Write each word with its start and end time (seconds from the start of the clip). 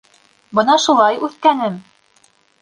Бына 0.59 0.77
шулай, 0.85 1.19
үҫкәнем! 1.27 1.77